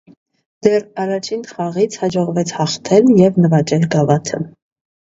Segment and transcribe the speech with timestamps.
[0.67, 4.47] Դեռ առաջին խաղից հաջողվեց հաղթել և նվաճել գավաթը։